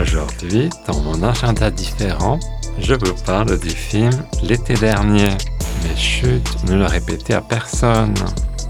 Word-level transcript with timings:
Aujourd'hui, 0.00 0.70
dans 0.86 0.98
mon 1.00 1.22
agenda 1.22 1.70
différent, 1.70 2.40
je 2.78 2.94
vous 2.94 3.14
parle 3.26 3.58
du 3.58 3.68
film 3.68 4.10
L'été 4.42 4.72
dernier. 4.74 5.28
Mais 5.82 5.94
chut, 5.94 6.42
ne 6.68 6.76
le 6.76 6.86
répétez 6.86 7.34
à 7.34 7.42
personne. 7.42 8.14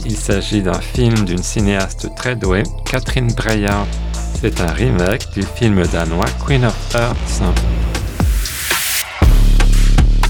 Il 0.04 0.16
s'agit 0.16 0.60
d'un 0.60 0.80
film 0.80 1.24
d'une 1.24 1.42
cinéaste 1.42 2.08
très 2.16 2.34
douée, 2.34 2.64
Catherine 2.84 3.32
Breillat. 3.32 3.86
C'est 4.40 4.60
un 4.60 4.72
remake 4.72 5.32
du 5.32 5.42
film 5.42 5.86
danois 5.92 6.26
Queen 6.44 6.64
of 6.64 6.94
Hearts. 6.94 7.42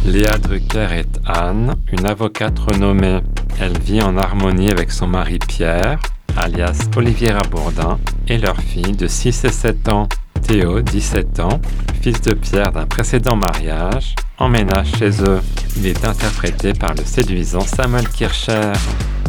Léa 0.05 0.37
Drucker 0.37 0.89
est 0.93 1.21
Anne, 1.25 1.77
une 1.93 2.05
avocate 2.05 2.59
renommée. 2.59 3.21
Elle 3.59 3.79
vit 3.79 4.03
en 4.03 4.19
harmonie 4.19 4.71
avec 4.71 4.91
son 4.91 5.07
mari 5.07 5.39
Pierre, 5.39 5.99
alias 6.37 6.91
Oliviera 6.95 7.43
Bourdin, 7.51 7.99
et 8.29 8.37
leur 8.37 8.59
fille 8.59 8.93
de 8.93 9.07
6 9.07 9.45
et 9.45 9.53
7 9.53 9.89
ans. 9.89 10.09
Théo, 10.51 10.81
17 10.81 11.39
ans, 11.39 11.61
fils 12.03 12.21
de 12.23 12.33
Pierre 12.33 12.73
d'un 12.73 12.85
précédent 12.85 13.37
mariage, 13.37 14.17
emménage 14.37 14.91
chez 14.99 15.23
eux. 15.23 15.41
Il 15.77 15.87
est 15.87 16.05
interprété 16.05 16.73
par 16.73 16.93
le 16.93 17.05
séduisant 17.05 17.61
Samuel 17.61 18.09
Kircher. 18.09 18.73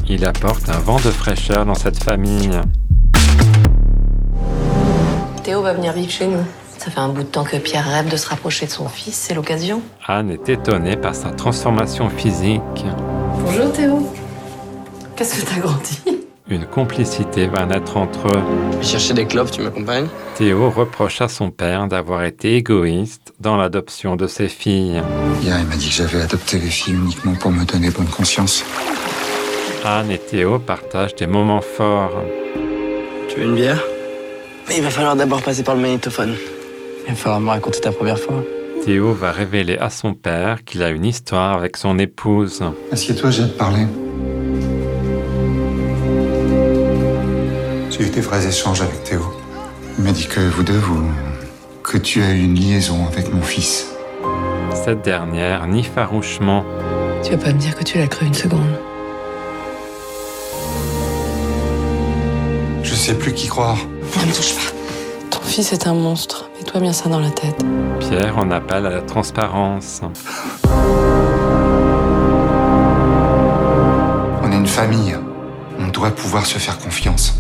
Il 0.10 0.26
apporte 0.26 0.68
un 0.70 0.80
vent 0.80 0.96
de 0.96 1.12
fraîcheur 1.12 1.64
dans 1.68 1.76
cette 1.76 2.04
famille. 2.04 2.50
Théo 5.44 5.62
va 5.62 5.74
venir 5.74 5.94
vivre 5.94 6.10
chez 6.10 6.26
nous. 6.26 6.44
Ça 6.80 6.90
fait 6.90 7.00
un 7.00 7.10
bout 7.10 7.22
de 7.22 7.28
temps 7.28 7.44
que 7.44 7.58
Pierre 7.58 7.88
rêve 7.88 8.10
de 8.10 8.18
se 8.18 8.28
rapprocher 8.28 8.66
de 8.66 8.72
son 8.72 8.90
fils, 8.90 9.14
c'est 9.14 9.36
l'occasion. 9.36 9.84
Anne 10.08 10.32
est 10.32 10.50
étonnée 10.50 10.98
par 10.98 11.14
sa 11.14 11.30
transformation 11.30 12.10
physique. 12.10 12.84
Bonjour 13.46 13.72
Théo. 13.72 14.12
Qu'est-ce 15.16 15.40
que 15.40 15.48
t'as 15.48 15.60
grandi? 15.60 16.02
Une 16.52 16.66
complicité 16.66 17.48
va 17.48 17.66
naître 17.66 17.96
entre 17.96 18.28
eux. 18.28 18.42
Je 18.74 18.78
vais 18.80 18.84
chercher 18.84 19.14
des 19.14 19.26
clopes, 19.26 19.52
tu 19.52 19.62
m'accompagnes? 19.62 20.08
Théo 20.36 20.70
reproche 20.70 21.22
à 21.22 21.30
son 21.30 21.50
père 21.50 21.88
d'avoir 21.88 22.26
été 22.26 22.58
égoïste 22.58 23.34
dans 23.40 23.56
l'adoption 23.56 24.18
de 24.18 24.28
ses 24.28 24.50
filles. 24.50 25.02
Hier, 25.42 25.58
il 25.58 25.66
m'a 25.66 25.78
dit 25.78 25.88
que 25.88 25.94
j'avais 25.94 26.22
adopté 26.22 26.60
les 26.60 26.68
filles 26.70 26.96
uniquement 26.96 27.36
pour 27.36 27.52
me 27.52 27.64
donner 27.64 27.90
bonne 27.90 28.10
conscience. 28.10 28.66
Anne 29.86 30.12
et 30.12 30.18
Théo 30.18 30.60
partagent 30.60 31.16
des 31.16 31.26
moments 31.26 31.62
forts. 31.62 32.22
Tu 33.30 33.40
veux 33.40 33.46
une 33.46 33.56
bière? 33.56 33.82
Mais 34.68 34.76
il 34.76 34.84
va 34.84 34.90
falloir 34.90 35.16
d'abord 35.16 35.42
passer 35.42 35.64
par 35.64 35.76
le 35.76 35.82
magnétophone. 35.82 36.36
Il 37.08 37.12
va 37.12 37.16
falloir 37.16 37.40
me 37.40 37.50
raconter 37.50 37.80
ta 37.80 37.94
première 37.94 38.20
fois. 38.20 38.44
Théo 38.84 39.14
va 39.14 39.32
révéler 39.32 39.78
à 39.78 39.90
son 39.90 40.14
père 40.14 40.66
qu'il 40.66 40.84
a 40.84 40.90
une 40.90 41.06
histoire 41.06 41.58
avec 41.58 41.78
son 41.78 41.98
épouse. 41.98 42.62
Assieds-toi, 42.92 43.32
j'ai 43.32 43.44
à 43.44 43.48
te 43.48 43.58
parler? 43.58 43.86
J'ai 48.02 48.08
eu 48.08 48.10
des 48.10 48.22
vrais 48.22 48.48
échanges 48.48 48.82
avec 48.82 49.04
Théo. 49.04 49.22
Il 50.00 50.04
m'a 50.04 50.12
dit 50.12 50.26
que 50.26 50.40
vous 50.40 50.64
deux, 50.64 50.74
vous. 50.74 51.04
que 51.84 52.00
tu 52.00 52.24
as 52.24 52.32
eu 52.32 52.46
une 52.46 52.56
liaison 52.56 53.06
avec 53.06 53.32
mon 53.32 53.44
fils. 53.44 53.92
Cette 54.74 55.04
dernière 55.04 55.68
nie 55.68 55.84
farouchement. 55.84 56.66
Tu 57.24 57.30
vas 57.30 57.38
pas 57.38 57.54
me 57.54 57.60
dire 57.60 57.76
que 57.76 57.84
tu 57.84 58.00
l'as 58.00 58.08
cru 58.08 58.26
une 58.26 58.34
seconde. 58.34 58.76
Je 62.82 62.96
sais 62.96 63.14
plus 63.14 63.34
qui 63.34 63.48
croire. 63.48 63.78
Ne 64.20 64.26
me 64.26 64.36
touche 64.36 64.56
pas. 64.56 64.74
Ton 65.30 65.42
fils 65.42 65.72
est 65.72 65.86
un 65.86 65.94
monstre. 65.94 66.50
Mets-toi 66.58 66.82
bien 66.82 66.94
ça 66.94 67.08
dans 67.08 67.20
la 67.20 67.30
tête. 67.30 67.64
Pierre 68.00 68.36
en 68.40 68.50
appelle 68.50 68.88
à 68.88 68.90
la 68.90 69.02
transparence. 69.02 70.02
On 74.42 74.52
est 74.52 74.58
une 74.58 74.66
famille. 74.66 75.16
On 75.78 75.90
doit 75.90 76.10
pouvoir 76.10 76.48
se 76.48 76.58
faire 76.58 76.80
confiance. 76.80 77.36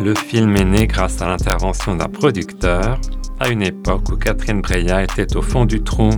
Le 0.00 0.14
film 0.14 0.56
est 0.56 0.64
né 0.64 0.86
grâce 0.86 1.20
à 1.22 1.28
l'intervention 1.28 1.96
d'un 1.96 2.08
producteur, 2.08 3.00
à 3.40 3.48
une 3.48 3.62
époque 3.62 4.08
où 4.12 4.16
Catherine 4.16 4.60
Breillat 4.60 5.02
était 5.02 5.36
au 5.36 5.42
fond 5.42 5.64
du 5.64 5.82
trou. 5.82 6.10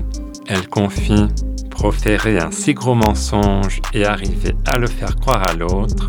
Elle 0.46 0.68
confie 0.68 1.28
Proférer 1.70 2.38
un 2.38 2.50
si 2.50 2.74
gros 2.74 2.94
mensonge 2.94 3.80
et 3.94 4.04
arriver 4.04 4.54
à 4.66 4.76
le 4.76 4.86
faire 4.86 5.16
croire 5.16 5.48
à 5.48 5.54
l'autre, 5.54 6.08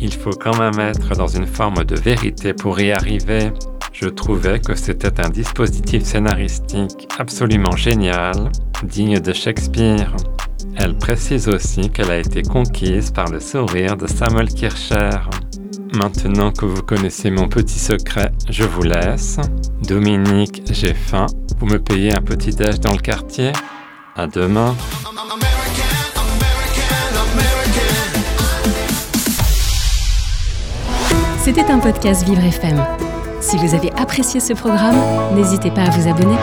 il 0.00 0.14
faut 0.14 0.30
quand 0.30 0.58
même 0.58 0.80
être 0.80 1.14
dans 1.14 1.26
une 1.26 1.46
forme 1.46 1.84
de 1.84 1.94
vérité 1.94 2.54
pour 2.54 2.80
y 2.80 2.90
arriver. 2.90 3.52
Je 3.92 4.08
trouvais 4.08 4.60
que 4.60 4.74
c'était 4.74 5.20
un 5.20 5.28
dispositif 5.28 6.04
scénaristique 6.04 7.06
absolument 7.18 7.76
génial, 7.76 8.50
digne 8.82 9.20
de 9.20 9.34
Shakespeare. 9.34 10.16
Elle 10.74 10.96
précise 10.96 11.48
aussi 11.48 11.90
qu'elle 11.90 12.10
a 12.10 12.18
été 12.18 12.42
conquise 12.42 13.10
par 13.10 13.28
le 13.28 13.40
sourire 13.40 13.98
de 13.98 14.06
Samuel 14.06 14.48
Kircher. 14.48 15.18
Maintenant 15.92 16.52
que 16.52 16.64
vous 16.66 16.82
connaissez 16.82 17.30
mon 17.30 17.48
petit 17.48 17.78
secret, 17.78 18.32
je 18.48 18.62
vous 18.62 18.82
laisse. 18.82 19.38
Dominique, 19.82 20.62
j'ai 20.70 20.94
faim. 20.94 21.26
Vous 21.58 21.66
me 21.66 21.78
payez 21.78 22.14
un 22.14 22.20
petit 22.22 22.50
déj 22.50 22.78
dans 22.78 22.92
le 22.92 22.98
quartier 22.98 23.52
À 24.14 24.26
demain. 24.26 24.76
C'était 31.42 31.70
un 31.70 31.78
podcast 31.80 32.24
Vivre 32.24 32.44
FM. 32.44 32.84
Si 33.40 33.56
vous 33.56 33.74
avez 33.74 33.90
apprécié 33.92 34.38
ce 34.38 34.52
programme, 34.52 34.96
n'hésitez 35.34 35.70
pas 35.70 35.82
à 35.82 35.90
vous 35.90 36.08
abonner. 36.08 36.36